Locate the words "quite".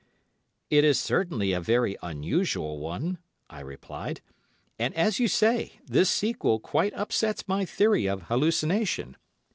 6.59-6.95